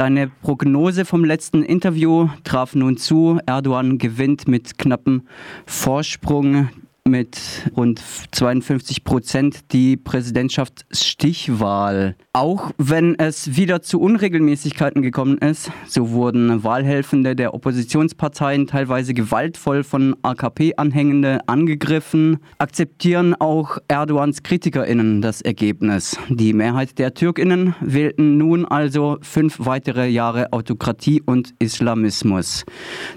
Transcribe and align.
Deine 0.00 0.28
Prognose 0.28 1.04
vom 1.04 1.26
letzten 1.26 1.62
Interview 1.62 2.30
traf 2.42 2.74
nun 2.74 2.96
zu. 2.96 3.38
Erdogan 3.44 3.98
gewinnt 3.98 4.48
mit 4.48 4.78
knappem 4.78 5.28
Vorsprung 5.66 6.70
mit 7.10 7.38
rund 7.76 8.00
52 8.30 9.04
Prozent 9.04 9.72
die 9.72 9.96
Präsidentschaftsstichwahl. 9.96 12.14
Auch 12.32 12.70
wenn 12.78 13.18
es 13.18 13.56
wieder 13.56 13.82
zu 13.82 14.00
Unregelmäßigkeiten 14.00 15.02
gekommen 15.02 15.38
ist, 15.38 15.72
so 15.86 16.10
wurden 16.10 16.62
Wahlhelfende 16.64 17.34
der 17.34 17.54
Oppositionsparteien 17.54 18.68
teilweise 18.68 19.14
gewaltvoll 19.14 19.82
von 19.82 20.14
AKP-Anhängende 20.22 21.40
angegriffen, 21.46 22.38
akzeptieren 22.58 23.34
auch 23.34 23.78
Erdogans 23.88 24.42
KritikerInnen 24.42 25.22
das 25.22 25.40
Ergebnis. 25.40 26.18
Die 26.28 26.52
Mehrheit 26.52 26.98
der 26.98 27.14
TürkInnen 27.14 27.74
wählten 27.80 28.36
nun 28.38 28.64
also 28.64 29.18
fünf 29.22 29.56
weitere 29.58 30.08
Jahre 30.08 30.52
Autokratie 30.52 31.20
und 31.20 31.54
Islamismus. 31.58 32.64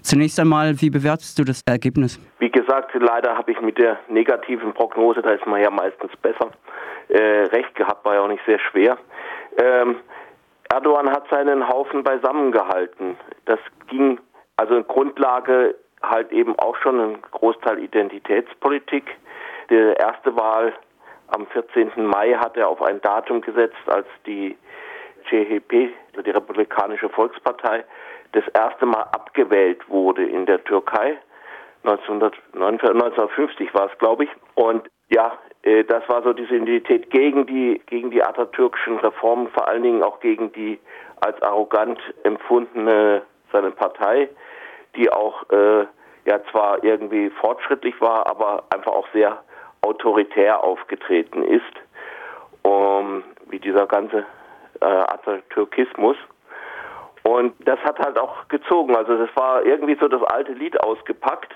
Zunächst 0.02 0.40
einmal, 0.40 0.82
wie 0.82 0.90
bewertest 0.90 1.38
du 1.38 1.44
das 1.44 1.62
Ergebnis? 1.66 2.20
Wie 2.44 2.52
gesagt, 2.52 2.94
leider 2.94 3.38
habe 3.38 3.54
ich 3.54 3.62
mit 3.62 3.78
der 3.78 4.00
negativen 4.10 4.74
Prognose, 4.74 5.22
da 5.22 5.30
ist 5.30 5.46
man 5.46 5.62
ja 5.62 5.70
meistens 5.70 6.12
besser, 6.18 6.52
äh, 7.08 7.46
recht 7.46 7.74
gehabt, 7.76 8.04
war 8.04 8.16
ja 8.16 8.20
auch 8.20 8.28
nicht 8.28 8.44
sehr 8.46 8.60
schwer. 8.60 8.98
Ähm, 9.58 10.02
Erdogan 10.70 11.10
hat 11.10 11.24
seinen 11.30 11.66
Haufen 11.70 12.04
beisammengehalten. 12.04 13.16
Das 13.46 13.60
ging, 13.88 14.20
also 14.58 14.76
in 14.76 14.86
Grundlage 14.86 15.76
halt 16.02 16.34
eben 16.34 16.60
auch 16.60 16.76
schon 16.76 17.00
ein 17.00 17.22
Großteil 17.32 17.80
Identitätspolitik. 17.80 19.06
Die 19.70 19.76
erste 19.76 20.36
Wahl 20.36 20.74
am 21.28 21.48
14. 21.48 21.92
Mai 21.96 22.34
hat 22.34 22.58
er 22.58 22.68
auf 22.68 22.82
ein 22.82 23.00
Datum 23.00 23.40
gesetzt, 23.40 23.88
als 23.88 24.08
die 24.26 24.58
CHP, 25.30 25.94
also 26.12 26.22
die 26.22 26.32
Republikanische 26.32 27.08
Volkspartei, 27.08 27.86
das 28.34 28.44
erste 28.54 28.86
Mal 28.86 29.04
abgewählt 29.14 29.88
wurde 29.88 30.26
in 30.26 30.46
der 30.46 30.62
Türkei. 30.66 31.18
1950 31.84 33.74
war 33.74 33.92
es, 33.92 33.98
glaube 33.98 34.26
ich. 34.26 34.30
Und 34.56 34.90
ja, 35.10 35.38
äh, 35.64 35.84
das 35.84 36.08
war 36.08 36.24
so 36.24 36.34
diese 36.34 36.56
Identität 36.56 37.10
gegen 37.10 37.46
die, 37.46 37.82
gegen 37.88 38.12
die 38.12 38.24
atatürkischen 38.24 39.00
Reformen, 39.00 39.50
vor 39.50 39.68
allen 39.68 39.84
Dingen 39.84 40.04
auch 40.04 40.20
gegen 40.20 40.52
die 40.54 40.80
als 41.22 41.42
arrogant 41.42 42.00
empfundene 42.24 43.24
seine 43.52 43.72
Partei, 43.72 44.30
die 44.96 45.12
auch 45.12 45.44
äh, 45.50 45.86
ja 46.26 46.44
zwar 46.52 46.84
irgendwie 46.84 47.30
fortschrittlich 47.30 48.00
war, 48.02 48.28
aber 48.28 48.64
einfach 48.74 48.92
auch 48.92 49.08
sehr 49.14 49.44
autoritär 49.82 50.64
aufgetreten 50.64 51.44
ist, 51.44 51.64
um, 52.64 53.24
wie 53.50 53.60
dieser 53.60 53.86
ganze 53.86 54.26
äh, 54.82 54.86
Atatürkismus. 54.86 56.18
Und 57.24 57.56
das 57.66 57.80
hat 57.80 58.00
halt 58.00 58.18
auch 58.18 58.48
gezogen. 58.50 58.96
Also 58.96 59.18
das 59.18 59.30
war 59.36 59.66
irgendwie 59.66 59.98
so 60.00 60.08
das 60.08 60.24
alte 60.24 60.54
Lied 60.54 60.80
ausgepackt. 60.82 61.54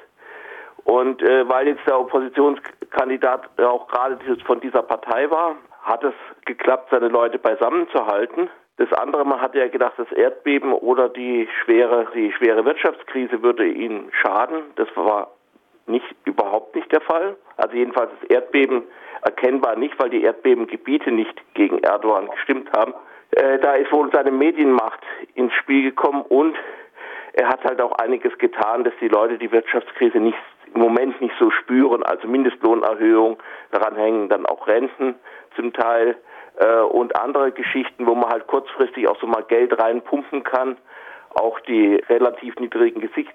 Und 0.87 1.21
äh, 1.21 1.47
weil 1.49 1.67
jetzt 1.67 1.85
der 1.85 1.99
Oppositionskandidat 1.99 3.49
auch 3.59 3.89
gerade 3.89 4.17
von 4.45 4.61
dieser 4.61 4.83
Partei 4.83 5.29
war, 5.29 5.57
hat 5.83 6.01
es 6.05 6.13
geklappt, 6.45 6.87
seine 6.91 7.09
Leute 7.09 7.39
beisammen 7.39 7.89
zu 7.89 8.07
halten. 8.07 8.49
Das 8.77 8.93
andere, 8.93 9.25
man 9.25 9.41
hatte 9.41 9.59
ja 9.59 9.67
gedacht, 9.67 9.95
das 9.97 10.09
Erdbeben 10.13 10.71
oder 10.71 11.09
die 11.09 11.49
schwere, 11.61 12.07
die 12.15 12.31
schwere 12.31 12.63
Wirtschaftskrise 12.63 13.43
würde 13.43 13.67
ihnen 13.67 14.09
schaden. 14.21 14.61
Das 14.77 14.87
war 14.95 15.31
nicht, 15.87 16.05
überhaupt 16.23 16.73
nicht 16.73 16.89
der 16.93 17.01
Fall. 17.01 17.35
Also 17.57 17.75
jedenfalls 17.75 18.11
das 18.21 18.29
Erdbeben 18.29 18.83
erkennbar 19.23 19.75
nicht, 19.75 20.01
weil 20.01 20.09
die 20.09 20.23
Erdbebengebiete 20.23 21.11
nicht 21.11 21.35
gegen 21.53 21.79
Erdogan 21.79 22.29
gestimmt 22.29 22.69
haben. 22.77 22.93
Äh, 23.31 23.59
da 23.59 23.73
ist 23.73 23.91
wohl 23.91 24.09
seine 24.13 24.31
Medienmacht 24.31 25.01
ins 25.35 25.53
Spiel 25.55 25.83
gekommen 25.83 26.21
und 26.29 26.55
er 27.33 27.49
hat 27.49 27.65
halt 27.65 27.81
auch 27.81 27.91
einiges 27.97 28.37
getan, 28.37 28.85
dass 28.85 28.93
die 29.01 29.09
Leute 29.09 29.37
die 29.37 29.51
Wirtschaftskrise 29.51 30.19
nicht 30.19 30.37
im 30.73 30.81
Moment 30.81 31.19
nicht 31.21 31.33
so 31.39 31.49
spüren. 31.51 32.03
Also 32.03 32.27
Mindestlohnerhöhung, 32.27 33.37
daran 33.71 33.95
hängen 33.95 34.29
dann 34.29 34.45
auch 34.45 34.67
Renten 34.67 35.15
zum 35.55 35.73
Teil 35.73 36.15
äh, 36.57 36.79
und 36.81 37.15
andere 37.19 37.51
Geschichten, 37.51 38.05
wo 38.05 38.15
man 38.15 38.29
halt 38.29 38.47
kurzfristig 38.47 39.07
auch 39.07 39.19
so 39.19 39.27
mal 39.27 39.43
Geld 39.43 39.79
reinpumpen 39.79 40.43
kann. 40.43 40.77
Auch 41.33 41.59
die 41.61 41.95
relativ 42.09 42.55
niedrigen 42.55 43.01
Gesicht 43.01 43.31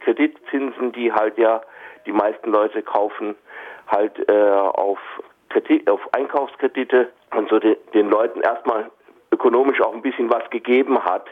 Kreditzinsen, 0.00 0.92
die 0.92 1.12
halt 1.12 1.38
ja 1.38 1.62
die 2.06 2.12
meisten 2.12 2.50
Leute 2.50 2.82
kaufen, 2.82 3.34
halt 3.86 4.28
äh, 4.28 4.32
auf, 4.32 4.98
Kredit, 5.48 5.88
auf 5.88 6.00
Einkaufskredite 6.12 7.08
und 7.34 7.48
so 7.48 7.58
de, 7.58 7.76
den 7.94 8.10
Leuten 8.10 8.40
erstmal 8.40 8.90
ökonomisch 9.30 9.80
auch 9.80 9.94
ein 9.94 10.02
bisschen 10.02 10.30
was 10.30 10.48
gegeben 10.50 11.02
hat. 11.04 11.26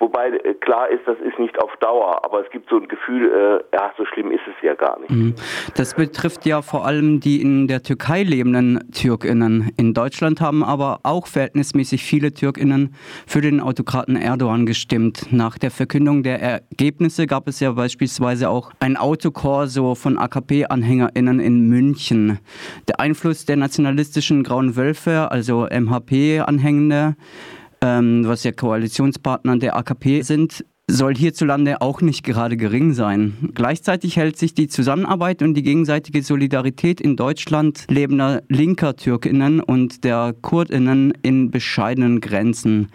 Wobei 0.00 0.28
äh, 0.28 0.54
klar 0.54 0.88
ist, 0.88 1.00
das 1.06 1.18
ist 1.20 1.38
nicht 1.38 1.60
auf 1.60 1.70
Dauer, 1.80 2.24
aber 2.24 2.44
es 2.44 2.50
gibt 2.50 2.68
so 2.70 2.76
ein 2.76 2.88
Gefühl, 2.88 3.62
äh, 3.72 3.76
ja, 3.76 3.92
so 3.96 4.04
schlimm 4.04 4.30
ist 4.30 4.42
es 4.46 4.54
ja 4.62 4.74
gar 4.74 4.98
nicht. 5.00 5.10
Mhm. 5.10 5.34
Das 5.74 5.94
betrifft 5.94 6.46
ja 6.46 6.62
vor 6.62 6.86
allem 6.86 7.20
die 7.20 7.40
in 7.40 7.66
der 7.66 7.82
Türkei 7.82 8.22
lebenden 8.22 8.90
Türkinnen. 8.92 9.70
In 9.76 9.94
Deutschland 9.94 10.40
haben 10.40 10.62
aber 10.62 11.00
auch 11.02 11.26
verhältnismäßig 11.26 12.04
viele 12.04 12.32
Türkinnen 12.32 12.94
für 13.26 13.40
den 13.40 13.60
Autokraten 13.60 14.16
Erdogan 14.16 14.66
gestimmt. 14.66 15.32
Nach 15.32 15.58
der 15.58 15.70
Verkündung 15.70 16.22
der 16.22 16.40
Ergebnisse 16.40 17.26
gab 17.26 17.48
es 17.48 17.60
ja 17.60 17.72
beispielsweise 17.72 18.50
auch 18.50 18.70
ein 18.80 18.96
Autokorso 18.96 19.94
von 19.94 20.18
AKP-AnhängerInnen 20.18 21.40
in 21.40 21.68
München. 21.68 22.38
Der 22.86 23.00
Einfluss 23.00 23.46
der 23.46 23.56
nationalistischen 23.56 24.44
Grauen 24.44 24.76
Wölfe, 24.76 25.30
also 25.30 25.66
MHP-Anhängende, 25.68 27.16
ähm, 27.82 28.26
was 28.26 28.44
ja 28.44 28.52
Koalitionspartner 28.52 29.58
der 29.58 29.76
AKP 29.76 30.22
sind, 30.22 30.64
soll 30.90 31.14
hierzulande 31.14 31.76
auch 31.80 32.00
nicht 32.00 32.24
gerade 32.24 32.56
gering 32.56 32.92
sein. 32.92 33.50
Gleichzeitig 33.54 34.16
hält 34.16 34.38
sich 34.38 34.54
die 34.54 34.68
Zusammenarbeit 34.68 35.42
und 35.42 35.52
die 35.52 35.62
gegenseitige 35.62 36.22
Solidarität 36.22 37.00
in 37.00 37.14
Deutschland 37.14 37.84
lebender 37.90 38.40
linker 38.48 38.96
Türkinnen 38.96 39.60
und 39.60 40.02
der 40.04 40.34
Kurdinnen 40.40 41.12
in 41.22 41.50
bescheidenen 41.50 42.20
Grenzen. 42.20 42.90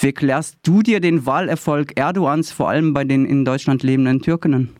Wie 0.00 0.06
erklärst 0.06 0.66
du 0.66 0.80
dir 0.80 1.00
den 1.00 1.26
Wahlerfolg 1.26 1.98
Erdogans 1.98 2.50
vor 2.50 2.70
allem 2.70 2.94
bei 2.94 3.04
den 3.04 3.26
in 3.26 3.44
Deutschland 3.44 3.82
lebenden 3.82 4.20
Türkinnen? 4.20 4.74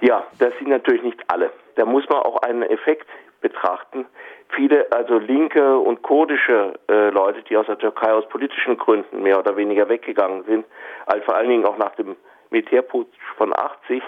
Ja, 0.00 0.24
das 0.38 0.52
sind 0.58 0.68
natürlich 0.68 1.02
nicht 1.02 1.20
alle. 1.26 1.50
Da 1.74 1.84
muss 1.84 2.04
man 2.08 2.18
auch 2.18 2.40
einen 2.42 2.62
Effekt 2.62 3.08
betrachten 3.40 4.06
viele, 4.50 4.90
also 4.92 5.18
linke 5.18 5.78
und 5.78 6.02
kurdische 6.02 6.74
äh, 6.88 7.10
Leute, 7.10 7.42
die 7.42 7.56
aus 7.56 7.66
der 7.66 7.78
Türkei 7.78 8.12
aus 8.12 8.28
politischen 8.28 8.76
Gründen 8.76 9.22
mehr 9.22 9.38
oder 9.38 9.56
weniger 9.56 9.88
weggegangen 9.88 10.44
sind, 10.44 10.64
also 11.06 11.24
vor 11.24 11.36
allen 11.36 11.48
Dingen 11.48 11.64
auch 11.64 11.78
nach 11.78 11.94
dem 11.96 12.16
Militärputsch 12.50 13.08
von 13.36 13.52
80, 13.56 14.02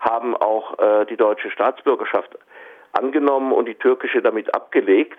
haben 0.00 0.36
auch 0.36 0.78
äh, 0.78 1.06
die 1.06 1.16
deutsche 1.16 1.50
Staatsbürgerschaft 1.50 2.36
angenommen 2.92 3.52
und 3.52 3.66
die 3.66 3.74
türkische 3.74 4.22
damit 4.22 4.54
abgelegt. 4.54 5.18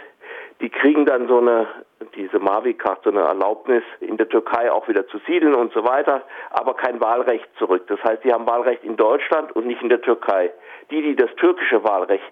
Die 0.59 0.69
kriegen 0.69 1.05
dann 1.05 1.27
so 1.27 1.37
eine, 1.37 1.67
diese 2.15 2.39
Mavi-Card, 2.39 3.03
so 3.03 3.11
eine 3.11 3.21
Erlaubnis, 3.21 3.83
in 3.99 4.17
der 4.17 4.27
Türkei 4.27 4.71
auch 4.71 4.87
wieder 4.87 5.07
zu 5.07 5.19
siedeln 5.27 5.53
und 5.53 5.71
so 5.73 5.83
weiter, 5.83 6.23
aber 6.49 6.73
kein 6.73 6.99
Wahlrecht 6.99 7.47
zurück. 7.59 7.85
Das 7.87 8.03
heißt, 8.03 8.23
sie 8.23 8.33
haben 8.33 8.47
Wahlrecht 8.47 8.83
in 8.83 8.97
Deutschland 8.97 9.55
und 9.55 9.67
nicht 9.67 9.81
in 9.83 9.89
der 9.89 10.01
Türkei. 10.01 10.51
Die, 10.89 11.01
die 11.01 11.15
das 11.15 11.29
türkische 11.35 11.83
Wahlrecht, 11.83 12.23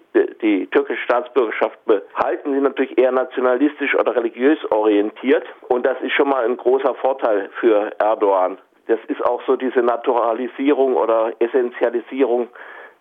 die 0.42 0.66
türkische 0.68 1.02
Staatsbürgerschaft 1.02 1.78
behalten, 1.84 2.52
sind 2.52 2.62
natürlich 2.62 2.98
eher 2.98 3.12
nationalistisch 3.12 3.94
oder 3.94 4.16
religiös 4.16 4.58
orientiert. 4.72 5.44
Und 5.68 5.86
das 5.86 6.00
ist 6.00 6.12
schon 6.12 6.28
mal 6.28 6.44
ein 6.44 6.56
großer 6.56 6.94
Vorteil 6.96 7.50
für 7.60 7.92
Erdogan. 7.98 8.58
Das 8.88 8.98
ist 9.08 9.24
auch 9.24 9.42
so 9.46 9.56
diese 9.56 9.80
Naturalisierung 9.80 10.96
oder 10.96 11.32
Essentialisierung 11.38 12.48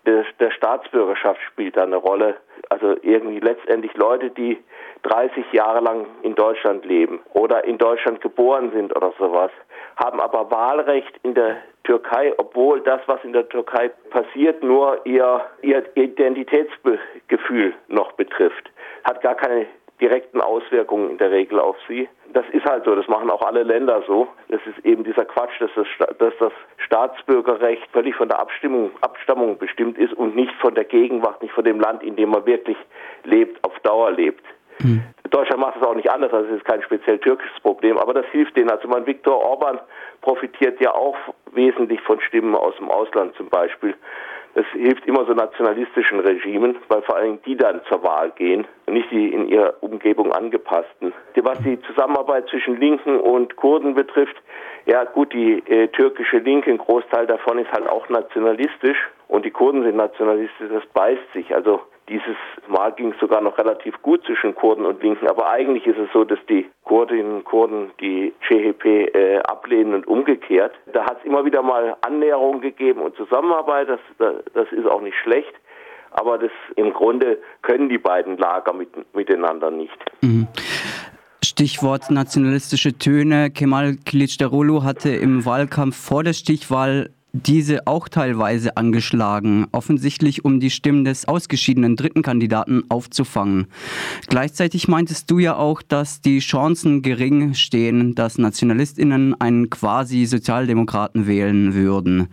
der 0.05 0.51
Staatsbürgerschaft 0.51 1.41
spielt 1.41 1.77
da 1.77 1.83
eine 1.83 1.95
Rolle. 1.95 2.37
Also 2.69 2.95
irgendwie 3.01 3.39
letztendlich 3.39 3.93
Leute, 3.95 4.29
die 4.29 4.57
30 5.05 5.51
Jahre 5.53 5.81
lang 5.81 6.07
in 6.23 6.35
Deutschland 6.35 6.83
leben 6.85 7.19
oder 7.33 7.63
in 7.63 7.77
Deutschland 7.77 8.21
geboren 8.21 8.71
sind 8.73 8.95
oder 8.95 9.13
sowas, 9.19 9.51
haben 9.97 10.19
aber 10.19 10.49
Wahlrecht 10.49 11.13
in 11.23 11.35
der 11.35 11.57
Türkei, 11.83 12.33
obwohl 12.37 12.81
das, 12.81 13.01
was 13.05 13.23
in 13.23 13.33
der 13.33 13.47
Türkei 13.47 13.89
passiert, 14.09 14.63
nur 14.63 15.05
ihr, 15.05 15.41
ihr 15.61 15.83
Identitätsgefühl 15.95 17.73
noch 17.87 18.13
betrifft. 18.13 18.71
Hat 19.03 19.21
gar 19.21 19.35
keine 19.35 19.67
direkten 20.01 20.41
Auswirkungen 20.41 21.11
in 21.11 21.17
der 21.19 21.31
Regel 21.31 21.59
auf 21.59 21.77
sie. 21.87 22.09
Das 22.33 22.45
ist 22.51 22.65
halt 22.65 22.83
so, 22.83 22.95
das 22.95 23.07
machen 23.07 23.29
auch 23.29 23.43
alle 23.43 23.63
Länder 23.63 24.03
so. 24.07 24.27
Das 24.49 24.59
ist 24.65 24.85
eben 24.85 25.03
dieser 25.03 25.23
Quatsch, 25.23 25.53
dass 25.59 25.71
das, 25.75 25.87
dass 26.17 26.33
das 26.39 26.51
Staatsbürgerrecht 26.77 27.87
völlig 27.93 28.15
von 28.15 28.27
der 28.27 28.39
Abstimmung, 28.39 28.91
Abstammung 29.01 29.57
bestimmt 29.57 29.97
ist 29.97 30.13
und 30.13 30.35
nicht 30.35 30.53
von 30.55 30.75
der 30.75 30.83
Gegenwart, 30.83 31.41
nicht 31.41 31.53
von 31.53 31.63
dem 31.63 31.79
Land, 31.79 32.03
in 32.03 32.15
dem 32.15 32.31
man 32.31 32.45
wirklich 32.45 32.77
lebt, 33.23 33.63
auf 33.63 33.79
Dauer 33.83 34.11
lebt. 34.11 34.43
Mhm. 34.79 35.03
Deutschland 35.29 35.61
macht 35.61 35.75
das 35.75 35.87
auch 35.87 35.95
nicht 35.95 36.09
anders, 36.09 36.31
also 36.31 36.49
es 36.49 36.57
ist 36.57 36.65
kein 36.65 36.81
speziell 36.83 37.17
türkisches 37.19 37.59
Problem, 37.61 37.97
aber 37.97 38.13
das 38.13 38.25
hilft 38.27 38.55
denen. 38.55 38.69
Also 38.69 38.87
mein 38.87 39.05
Viktor 39.05 39.37
Orban 39.37 39.79
profitiert 40.21 40.79
ja 40.79 40.93
auch 40.93 41.17
wesentlich 41.51 41.99
von 42.01 42.21
Stimmen 42.21 42.55
aus 42.55 42.75
dem 42.77 42.89
Ausland 42.89 43.35
zum 43.35 43.49
Beispiel. 43.49 43.95
Das 44.53 44.65
hilft 44.67 45.05
immer 45.05 45.25
so 45.25 45.33
nationalistischen 45.33 46.21
Regimen, 46.21 46.77
weil 46.87 47.01
vor 47.01 47.17
allem 47.17 47.41
die 47.45 47.57
dann 47.57 47.81
zur 47.89 48.01
Wahl 48.03 48.31
gehen 48.31 48.65
und 48.85 48.93
nicht 48.93 49.11
die 49.11 49.33
in 49.33 49.49
ihrer 49.49 49.73
Umgebung 49.81 50.31
angepassten. 50.31 51.13
Was 51.35 51.59
die 51.59 51.79
Zusammenarbeit 51.81 52.47
zwischen 52.47 52.79
Linken 52.79 53.19
und 53.19 53.57
Kurden 53.57 53.95
betrifft, 53.95 54.35
ja 54.85 55.03
gut, 55.03 55.33
die 55.33 55.61
äh, 55.67 55.89
türkische 55.89 56.37
Linke, 56.37 56.71
ein 56.71 56.77
Großteil 56.77 57.27
davon 57.27 57.59
ist 57.59 57.71
halt 57.71 57.89
auch 57.89 58.07
nationalistisch 58.07 58.97
und 59.27 59.43
die 59.43 59.51
Kurden 59.51 59.83
sind 59.83 59.97
nationalistisch, 59.97 60.69
das 60.71 60.85
beißt 60.93 61.33
sich. 61.33 61.53
Also 61.53 61.81
dieses 62.09 62.35
Mal 62.67 62.91
ging 62.91 63.11
es 63.11 63.19
sogar 63.19 63.41
noch 63.41 63.57
relativ 63.57 63.99
gut 64.01 64.23
zwischen 64.25 64.53
Kurden 64.55 64.85
und 64.85 65.01
Linken, 65.01 65.27
aber 65.27 65.49
eigentlich 65.49 65.85
ist 65.87 65.97
es 65.97 66.09
so, 66.13 66.23
dass 66.23 66.39
die 66.47 66.69
Kurdinnen 66.83 67.37
und 67.37 67.43
Kurden 67.45 67.91
die 67.99 68.33
CHP 68.47 68.85
äh, 68.85 69.39
ablehnen 69.39 69.95
und 69.95 70.07
umgekehrt. 70.07 70.73
Da 70.93 71.05
hat 71.05 71.19
es 71.19 71.25
immer 71.25 71.45
wieder 71.45 71.61
mal 71.61 71.95
Annäherungen 72.01 72.61
gegeben 72.61 73.01
und 73.01 73.15
Zusammenarbeit, 73.15 73.89
das, 73.89 73.99
das 74.53 74.71
ist 74.71 74.87
auch 74.87 75.01
nicht 75.01 75.17
schlecht. 75.23 75.53
Aber 76.11 76.37
das 76.37 76.51
im 76.77 76.93
Grunde 76.93 77.39
können 77.61 77.89
die 77.89 77.97
beiden 77.97 78.37
Lager 78.37 78.71
mit, 78.73 78.89
miteinander 79.13 79.69
nicht. 79.69 79.97
Mhm. 80.21 80.47
Stichwort 81.43 82.09
nationalistische 82.09 82.97
Töne. 82.97 83.51
Kemal 83.51 83.95
Kilicdaroglu 84.05 84.83
hatte 84.83 85.09
im 85.09 85.45
Wahlkampf 85.45 85.95
vor 85.95 86.23
der 86.23 86.33
Stichwahl 86.33 87.09
diese 87.43 87.85
auch 87.85 88.07
teilweise 88.07 88.77
angeschlagen, 88.77 89.67
offensichtlich 89.73 90.45
um 90.45 90.59
die 90.59 90.69
Stimmen 90.69 91.03
des 91.03 91.27
ausgeschiedenen 91.27 91.97
dritten 91.97 92.21
Kandidaten 92.21 92.83
aufzufangen. 92.89 93.67
Gleichzeitig 94.29 94.87
meintest 94.87 95.29
du 95.29 95.39
ja 95.39 95.57
auch, 95.57 95.81
dass 95.81 96.21
die 96.21 96.39
Chancen 96.39 97.01
gering 97.01 97.53
stehen, 97.53 98.15
dass 98.15 98.37
Nationalistinnen 98.37 99.39
einen 99.39 99.69
quasi 99.69 100.25
Sozialdemokraten 100.25 101.27
wählen 101.27 101.73
würden. 101.73 102.29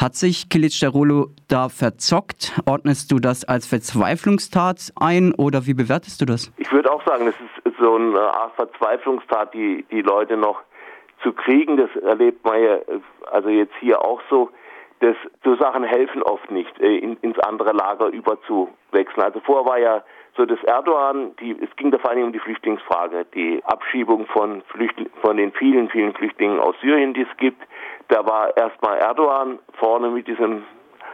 Hat 0.00 0.14
sich 0.14 0.48
Kilic 0.48 0.78
Darolo 0.80 1.30
da 1.48 1.68
verzockt? 1.68 2.58
Ordnest 2.64 3.12
du 3.12 3.18
das 3.18 3.44
als 3.44 3.66
Verzweiflungstat 3.66 4.92
ein 4.96 5.34
oder 5.34 5.66
wie 5.66 5.74
bewertest 5.74 6.22
du 6.22 6.24
das? 6.24 6.50
Ich 6.56 6.72
würde 6.72 6.90
auch 6.90 7.04
sagen, 7.04 7.26
das 7.26 7.34
ist 7.64 7.78
so 7.78 7.96
eine 7.96 8.18
Art 8.18 8.54
Verzweiflungstat, 8.56 9.52
die 9.52 9.84
die 9.90 10.00
Leute 10.00 10.36
noch 10.36 10.62
zu 11.22 11.32
kriegen. 11.32 11.76
Das 11.76 11.94
erlebt 11.96 12.44
man 12.44 12.62
ja 12.62 12.78
also 13.30 13.48
jetzt 13.48 13.74
hier 13.80 14.04
auch 14.04 14.20
so. 14.30 14.50
dass 15.00 15.16
so 15.44 15.54
Sachen 15.56 15.84
helfen 15.84 16.22
oft 16.22 16.50
nicht, 16.50 16.78
äh, 16.80 16.98
in, 16.98 17.16
ins 17.18 17.38
andere 17.40 17.72
Lager 17.72 18.08
überzuwechseln. 18.08 19.22
Also 19.22 19.40
vorher 19.40 19.66
war 19.66 19.78
ja 19.78 20.02
so, 20.36 20.44
dass 20.44 20.62
Erdogan, 20.64 21.34
die, 21.36 21.56
es 21.62 21.74
ging 21.76 21.90
da 21.90 21.98
vor 21.98 22.10
allem 22.10 22.24
um 22.24 22.32
die 22.32 22.38
Flüchtlingsfrage, 22.38 23.26
die 23.34 23.62
Abschiebung 23.64 24.26
von, 24.26 24.62
Flüchtling, 24.62 25.08
von 25.20 25.36
den 25.36 25.52
vielen, 25.52 25.88
vielen 25.88 26.14
Flüchtlingen 26.14 26.58
aus 26.60 26.74
Syrien, 26.80 27.14
die 27.14 27.22
es 27.22 27.36
gibt. 27.36 27.62
Da 28.08 28.26
war 28.26 28.56
erstmal 28.56 28.98
Erdogan 28.98 29.58
vorne 29.74 30.08
mit 30.10 30.26
diesem, 30.26 30.64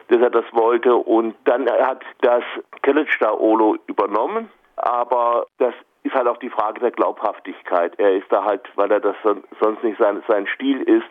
dass 0.09 0.21
er 0.21 0.31
das 0.31 0.45
wollte 0.53 0.95
und 0.95 1.35
dann 1.45 1.69
hat 1.69 2.03
das 2.21 2.45
Kılıçdaroğlu 2.83 3.79
übernommen, 3.87 4.50
aber 4.77 5.47
das 5.59 5.75
ist 6.14 6.19
halt 6.19 6.28
auch 6.28 6.38
die 6.38 6.50
Frage 6.50 6.81
der 6.81 6.93
Glaubhaftigkeit. 6.93 7.99
Er 7.99 8.14
ist 8.14 8.31
da 8.31 8.44
halt, 8.44 8.62
weil 8.76 8.90
er 8.90 9.00
das 9.00 9.16
sonst 9.61 9.82
nicht 9.82 9.99
sein, 9.99 10.22
sein 10.28 10.46
Stil 10.46 10.81
ist, 10.82 11.08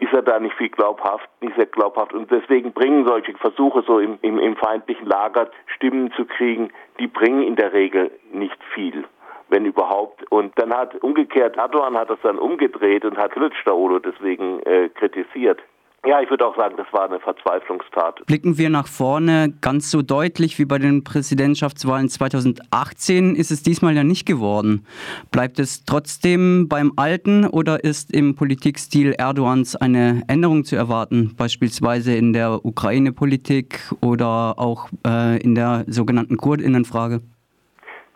ist 0.00 0.12
er 0.12 0.22
da 0.22 0.40
nicht 0.40 0.56
viel 0.56 0.68
glaubhaft, 0.68 1.28
nicht 1.40 1.54
sehr 1.56 1.66
glaubhaft. 1.66 2.12
Und 2.12 2.30
deswegen 2.30 2.72
bringen 2.72 3.06
solche 3.06 3.34
Versuche, 3.34 3.82
so 3.86 4.00
im, 4.00 4.18
im, 4.22 4.40
im 4.40 4.56
feindlichen 4.56 5.06
Lager 5.06 5.48
Stimmen 5.66 6.12
zu 6.12 6.24
kriegen, 6.24 6.72
die 6.98 7.06
bringen 7.06 7.42
in 7.42 7.56
der 7.56 7.72
Regel 7.72 8.10
nicht 8.32 8.58
viel 8.74 9.04
wenn 9.48 9.66
überhaupt. 9.66 10.24
Und 10.32 10.58
dann 10.58 10.72
hat 10.72 10.94
umgekehrt 11.02 11.58
Erdogan 11.58 11.94
hat 11.98 12.08
das 12.08 12.18
dann 12.22 12.38
umgedreht 12.38 13.04
und 13.04 13.18
hat 13.18 13.32
Kılıçdaroğlu 13.32 14.00
deswegen 14.00 14.60
äh, 14.60 14.88
kritisiert. 14.88 15.60
Ja, 16.04 16.20
ich 16.20 16.28
würde 16.30 16.44
auch 16.44 16.56
sagen, 16.56 16.74
das 16.76 16.92
war 16.92 17.04
eine 17.04 17.20
Verzweiflungstat. 17.20 18.26
Blicken 18.26 18.58
wir 18.58 18.70
nach 18.70 18.88
vorne, 18.88 19.54
ganz 19.60 19.88
so 19.88 20.02
deutlich 20.02 20.58
wie 20.58 20.64
bei 20.64 20.78
den 20.78 21.04
Präsidentschaftswahlen 21.04 22.08
2018 22.08 23.36
ist 23.36 23.52
es 23.52 23.62
diesmal 23.62 23.94
ja 23.94 24.02
nicht 24.02 24.26
geworden. 24.26 24.84
Bleibt 25.30 25.60
es 25.60 25.84
trotzdem 25.84 26.66
beim 26.68 26.92
Alten 26.96 27.46
oder 27.46 27.84
ist 27.84 28.12
im 28.12 28.34
Politikstil 28.34 29.14
Erdogans 29.16 29.76
eine 29.76 30.22
Änderung 30.26 30.64
zu 30.64 30.74
erwarten, 30.74 31.36
beispielsweise 31.38 32.16
in 32.16 32.32
der 32.32 32.64
Ukraine-Politik 32.64 33.78
oder 34.02 34.54
auch 34.56 34.88
äh, 35.06 35.40
in 35.40 35.54
der 35.54 35.84
sogenannten 35.86 36.36
Kurdinnenfrage? 36.36 37.20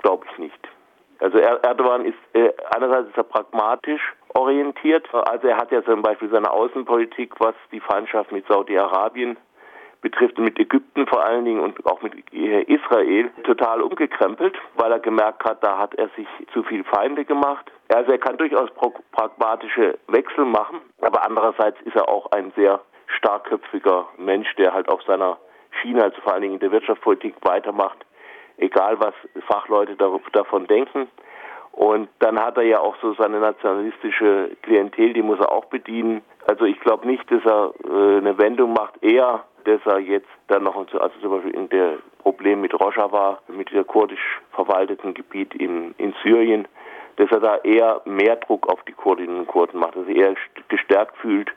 Glaube 0.02 0.26
ich 0.32 0.38
nicht. 0.38 0.68
Also 1.20 1.38
Erdogan 1.38 2.04
ist 2.04 2.18
äh, 2.32 2.50
einerseits 2.74 3.10
ist 3.10 3.16
er 3.16 3.22
pragmatisch 3.22 4.02
orientiert. 4.36 5.08
Also 5.12 5.48
er 5.48 5.56
hat 5.56 5.72
ja 5.72 5.82
zum 5.84 6.02
Beispiel 6.02 6.28
seine 6.30 6.50
Außenpolitik, 6.50 7.34
was 7.38 7.54
die 7.72 7.80
Feindschaft 7.80 8.32
mit 8.32 8.46
Saudi-Arabien 8.46 9.36
betrifft, 10.02 10.38
mit 10.38 10.58
Ägypten 10.58 11.06
vor 11.06 11.24
allen 11.24 11.44
Dingen 11.44 11.60
und 11.60 11.84
auch 11.86 12.02
mit 12.02 12.12
Israel 12.32 13.30
total 13.44 13.80
umgekrempelt, 13.82 14.54
weil 14.76 14.92
er 14.92 15.00
gemerkt 15.00 15.44
hat, 15.44 15.64
da 15.64 15.78
hat 15.78 15.94
er 15.94 16.08
sich 16.10 16.28
zu 16.52 16.62
viel 16.62 16.84
Feinde 16.84 17.24
gemacht. 17.24 17.70
Also 17.88 18.12
er 18.12 18.18
kann 18.18 18.36
durchaus 18.36 18.70
pragmatische 19.12 19.98
Wechsel 20.08 20.44
machen, 20.44 20.80
aber 21.00 21.24
andererseits 21.24 21.80
ist 21.82 21.96
er 21.96 22.08
auch 22.08 22.30
ein 22.32 22.52
sehr 22.56 22.80
starkköpfiger 23.06 24.06
Mensch, 24.18 24.54
der 24.56 24.72
halt 24.72 24.88
auf 24.88 25.02
seiner 25.04 25.38
Schiene, 25.80 26.04
also 26.04 26.20
vor 26.20 26.34
allen 26.34 26.42
Dingen 26.42 26.54
in 26.54 26.60
der 26.60 26.72
Wirtschaftspolitik 26.72 27.34
weitermacht, 27.42 27.98
egal 28.58 29.00
was 29.00 29.14
Fachleute 29.46 29.96
davon 30.32 30.66
denken. 30.66 31.08
Und 31.76 32.08
dann 32.20 32.40
hat 32.40 32.56
er 32.56 32.62
ja 32.62 32.80
auch 32.80 32.96
so 33.02 33.12
seine 33.14 33.38
nationalistische 33.38 34.56
Klientel, 34.62 35.12
die 35.12 35.22
muss 35.22 35.38
er 35.38 35.52
auch 35.52 35.66
bedienen. 35.66 36.22
Also 36.46 36.64
ich 36.64 36.80
glaube 36.80 37.06
nicht, 37.06 37.30
dass 37.30 37.44
er 37.44 37.74
äh, 37.84 38.16
eine 38.16 38.38
Wendung 38.38 38.72
macht, 38.72 39.02
eher, 39.02 39.44
dass 39.64 39.80
er 39.84 39.98
jetzt 39.98 40.28
dann 40.48 40.64
noch, 40.64 40.74
also 40.74 41.20
zum 41.20 41.30
Beispiel 41.30 41.54
in 41.54 41.68
der 41.68 41.98
Problem 42.22 42.62
mit 42.62 42.72
Rojava, 42.72 43.40
mit 43.48 43.70
der 43.72 43.84
kurdisch 43.84 44.40
verwalteten 44.52 45.12
Gebiet 45.12 45.54
in, 45.54 45.94
in 45.98 46.14
Syrien, 46.22 46.66
dass 47.16 47.30
er 47.30 47.40
da 47.40 47.56
eher 47.58 48.00
mehr 48.06 48.36
Druck 48.36 48.68
auf 48.72 48.82
die 48.84 48.92
Kurdinnen 48.92 49.40
und 49.40 49.46
Kurden 49.46 49.78
macht, 49.78 49.96
dass 49.96 50.06
er 50.08 50.16
eher 50.16 50.34
gestärkt 50.68 51.18
fühlt 51.18 51.50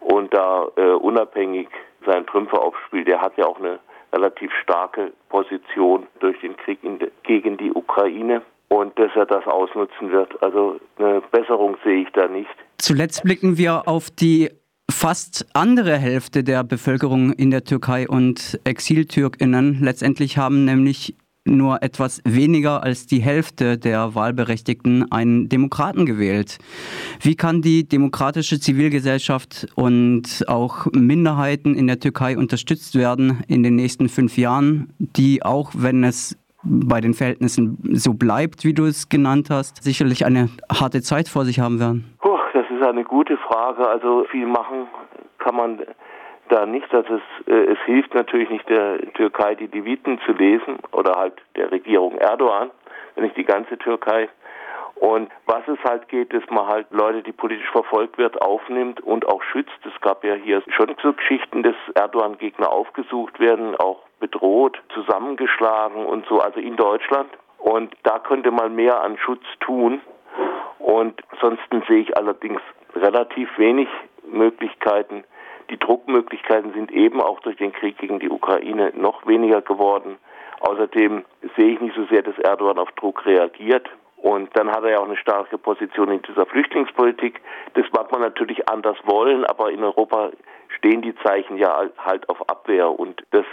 und 0.00 0.32
da 0.32 0.68
äh, 0.76 0.92
unabhängig 0.92 1.68
seinen 2.06 2.26
Trümpfe 2.26 2.58
aufspielt. 2.58 3.08
Er 3.08 3.20
hat 3.20 3.36
ja 3.36 3.44
auch 3.44 3.58
eine 3.58 3.78
relativ 4.12 4.52
starke 4.62 5.12
Position 5.28 6.06
durch 6.20 6.40
den 6.40 6.56
Krieg 6.56 6.80
de, 6.82 7.10
gegen 7.24 7.58
die 7.58 7.72
Ukraine 7.72 8.40
und 8.68 8.98
dass 8.98 9.10
er 9.14 9.26
das 9.26 9.46
ausnutzen 9.46 10.10
wird. 10.10 10.42
Also 10.42 10.80
eine 10.98 11.22
Besserung 11.30 11.76
sehe 11.84 12.02
ich 12.02 12.08
da 12.12 12.28
nicht. 12.28 12.50
Zuletzt 12.78 13.22
blicken 13.22 13.58
wir 13.58 13.88
auf 13.88 14.10
die 14.10 14.50
fast 14.90 15.46
andere 15.54 15.96
Hälfte 15.96 16.44
der 16.44 16.64
Bevölkerung 16.64 17.32
in 17.32 17.50
der 17.50 17.64
Türkei 17.64 18.08
und 18.08 18.60
Exiltürkinnen. 18.64 19.78
Letztendlich 19.80 20.38
haben 20.38 20.64
nämlich 20.64 21.16
nur 21.46 21.82
etwas 21.82 22.20
weniger 22.24 22.82
als 22.82 23.06
die 23.06 23.20
Hälfte 23.20 23.78
der 23.78 24.14
Wahlberechtigten 24.14 25.10
einen 25.12 25.48
Demokraten 25.48 26.04
gewählt. 26.06 26.58
Wie 27.20 27.36
kann 27.36 27.62
die 27.62 27.86
demokratische 27.88 28.58
Zivilgesellschaft 28.58 29.68
und 29.74 30.44
auch 30.48 30.86
Minderheiten 30.92 31.74
in 31.74 31.86
der 31.86 32.00
Türkei 32.00 32.36
unterstützt 32.36 32.96
werden 32.96 33.44
in 33.48 33.62
den 33.62 33.76
nächsten 33.76 34.08
fünf 34.08 34.36
Jahren, 34.36 34.92
die 34.98 35.44
auch 35.44 35.70
wenn 35.74 36.04
es 36.04 36.36
bei 36.66 37.00
den 37.00 37.14
Verhältnissen 37.14 37.78
so 37.92 38.14
bleibt, 38.14 38.64
wie 38.64 38.74
du 38.74 38.84
es 38.84 39.08
genannt 39.08 39.48
hast, 39.50 39.82
sicherlich 39.82 40.26
eine 40.26 40.48
harte 40.70 41.00
Zeit 41.02 41.28
vor 41.28 41.44
sich 41.44 41.60
haben 41.60 41.78
werden? 41.80 42.16
Puh, 42.20 42.38
das 42.52 42.66
ist 42.70 42.86
eine 42.86 43.04
gute 43.04 43.36
Frage. 43.38 43.88
Also 43.88 44.24
viel 44.30 44.46
machen 44.46 44.88
kann 45.38 45.56
man 45.56 45.82
da 46.48 46.66
nicht. 46.66 46.92
Also 46.92 47.14
es, 47.14 47.48
äh, 47.48 47.72
es 47.72 47.78
hilft 47.86 48.14
natürlich 48.14 48.50
nicht 48.50 48.68
der 48.68 48.98
Türkei, 49.14 49.54
die 49.54 49.66
Leviten 49.66 50.18
zu 50.24 50.32
lesen 50.32 50.78
oder 50.92 51.14
halt 51.16 51.34
der 51.56 51.70
Regierung 51.70 52.16
Erdogan, 52.18 52.70
wenn 53.14 53.24
nicht 53.24 53.36
die 53.36 53.44
ganze 53.44 53.78
Türkei. 53.78 54.28
Und 54.96 55.30
was 55.44 55.62
es 55.68 55.78
halt 55.84 56.08
geht, 56.08 56.32
dass 56.32 56.42
man 56.48 56.66
halt 56.66 56.86
Leute, 56.90 57.22
die 57.22 57.32
politisch 57.32 57.68
verfolgt 57.70 58.16
wird, 58.16 58.40
aufnimmt 58.40 59.00
und 59.02 59.28
auch 59.28 59.42
schützt. 59.42 59.78
Es 59.84 60.00
gab 60.00 60.24
ja 60.24 60.34
hier 60.34 60.62
schon 60.68 60.94
so 61.02 61.12
Geschichten, 61.12 61.62
dass 61.62 61.74
Erdogan-Gegner 61.94 62.70
aufgesucht 62.70 63.38
werden, 63.38 63.76
auch 63.76 64.05
bedroht, 64.20 64.80
zusammengeschlagen 64.94 66.06
und 66.06 66.26
so, 66.26 66.40
also 66.40 66.60
in 66.60 66.76
Deutschland. 66.76 67.28
Und 67.58 67.94
da 68.02 68.18
könnte 68.18 68.50
man 68.50 68.74
mehr 68.74 69.02
an 69.02 69.18
Schutz 69.18 69.44
tun. 69.60 70.00
Und 70.78 71.20
ansonsten 71.30 71.82
sehe 71.88 72.00
ich 72.00 72.16
allerdings 72.16 72.60
relativ 72.94 73.48
wenig 73.58 73.88
Möglichkeiten. 74.26 75.24
Die 75.70 75.78
Druckmöglichkeiten 75.78 76.72
sind 76.72 76.92
eben 76.92 77.20
auch 77.20 77.40
durch 77.40 77.56
den 77.56 77.72
Krieg 77.72 77.98
gegen 77.98 78.20
die 78.20 78.30
Ukraine 78.30 78.92
noch 78.94 79.26
weniger 79.26 79.62
geworden. 79.62 80.16
Außerdem 80.60 81.24
sehe 81.56 81.72
ich 81.74 81.80
nicht 81.80 81.96
so 81.96 82.04
sehr, 82.06 82.22
dass 82.22 82.38
Erdogan 82.38 82.78
auf 82.78 82.90
Druck 82.92 83.26
reagiert. 83.26 83.88
Und 84.16 84.56
dann 84.56 84.70
hat 84.70 84.82
er 84.84 84.90
ja 84.90 84.98
auch 84.98 85.06
eine 85.06 85.16
starke 85.16 85.58
Position 85.58 86.10
in 86.10 86.22
dieser 86.22 86.46
Flüchtlingspolitik. 86.46 87.40
Das 87.74 87.84
mag 87.92 88.10
man 88.10 88.22
natürlich 88.22 88.68
anders 88.68 88.96
wollen, 89.04 89.44
aber 89.44 89.70
in 89.70 89.84
Europa 89.84 90.30
stehen 90.68 91.02
die 91.02 91.14
Zeichen 91.16 91.56
ja 91.58 91.82
halt 91.98 92.28
auf 92.28 92.48
Abwehr 92.48 92.98
und 92.98 93.22
das, 93.30 93.44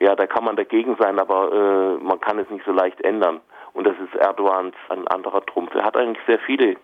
ja, 0.00 0.16
da 0.16 0.26
kann 0.26 0.44
man 0.44 0.56
dagegen 0.56 0.96
sein, 0.98 1.18
aber 1.18 1.52
äh, 1.52 2.02
man 2.02 2.20
kann 2.20 2.38
es 2.38 2.48
nicht 2.50 2.64
so 2.64 2.72
leicht 2.72 3.00
ändern. 3.02 3.40
Und 3.72 3.86
das 3.86 3.94
ist 3.98 4.14
Erdogans 4.14 4.74
ein 4.88 5.06
anderer 5.08 5.44
Trumpf. 5.46 5.74
Er 5.74 5.84
hat 5.84 5.96
eigentlich 5.96 6.24
sehr 6.26 6.40
viele 6.40 6.76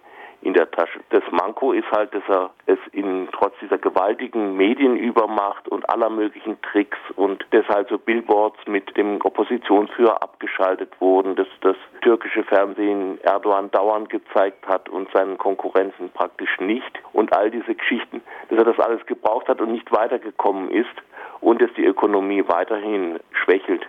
in 0.43 0.55
der 0.55 0.71
Tasche. 0.71 1.01
Das 1.11 1.25
Manko 1.33 1.73
ist 1.73 1.91
halt, 1.91 2.15
dass 2.15 2.23
er 2.29 2.51
es 2.67 2.79
in 2.93 3.29
trotz 3.33 3.55
dieser 3.61 3.79
Gewalt 3.79 3.97
gewaltigen 4.07 4.57
Medienübermacht 4.57 5.69
und 5.69 5.89
aller 5.91 6.11
möglichen 6.11 6.61
Tricks 6.63 6.99
und 7.17 7.45
deshalb 7.51 7.89
so 7.89 7.99
Billboards 7.99 8.59
mit 8.67 8.97
dem 8.97 9.21
Oppositionsführer 9.21 10.23
abgeschaltet 10.23 10.93
wurden, 11.01 11.35
dass 11.35 11.49
das 11.63 11.77
türkische 12.03 12.45
Fernsehen 12.45 13.19
Erdogan 13.23 13.71
dauernd 13.73 14.09
gezeigt 14.11 14.67
hat 14.69 14.89
und 14.89 15.11
seinen 15.13 15.39
Konkurrenten 15.39 16.11
praktisch 16.11 16.61
nicht 16.61 17.01
und 17.13 17.35
all 17.37 17.51
diese 17.51 17.75
Geschichten, 17.75 18.23
dass 18.49 18.59
er 18.59 18.65
das 18.65 18.79
alles 18.79 19.05
gebraucht 19.07 19.49
hat 19.49 19.61
und 19.61 19.73
nicht 19.73 19.91
weitergekommen 19.91 20.71
ist 20.71 20.95
und 21.47 21.63
dass 21.63 21.73
die 21.75 21.85
Ökonomie 21.85 22.43
weiterhin 22.49 23.21
schwächelt. 23.31 23.87